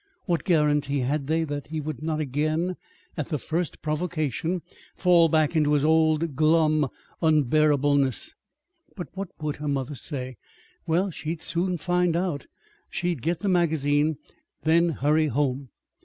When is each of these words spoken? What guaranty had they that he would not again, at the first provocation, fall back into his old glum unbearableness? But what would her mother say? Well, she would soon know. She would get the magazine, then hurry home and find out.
What 0.25 0.45
guaranty 0.45 1.01
had 1.01 1.27
they 1.27 1.43
that 1.43 1.67
he 1.67 1.79
would 1.79 2.01
not 2.01 2.19
again, 2.19 2.75
at 3.15 3.29
the 3.29 3.37
first 3.37 3.83
provocation, 3.83 4.63
fall 4.95 5.29
back 5.29 5.55
into 5.55 5.73
his 5.73 5.85
old 5.85 6.35
glum 6.35 6.87
unbearableness? 7.21 8.33
But 8.95 9.09
what 9.13 9.29
would 9.39 9.57
her 9.57 9.67
mother 9.67 9.93
say? 9.93 10.37
Well, 10.87 11.11
she 11.11 11.29
would 11.29 11.43
soon 11.43 11.77
know. 12.13 12.39
She 12.89 13.09
would 13.09 13.21
get 13.21 13.41
the 13.41 13.47
magazine, 13.49 14.17
then 14.63 14.89
hurry 14.89 15.27
home 15.27 15.69
and 15.69 15.69
find 15.69 15.69
out. 15.69 15.97